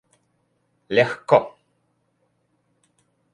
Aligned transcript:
легко 0.97 1.39